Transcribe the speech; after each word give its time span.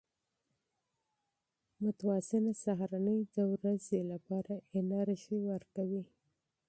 متوازنه 1.83 2.51
سهارنۍ 2.63 3.19
د 3.35 3.37
ورځې 3.53 3.99
لپاره 4.11 4.53
انرژي 4.79 5.37
ورکوي. 5.49 6.03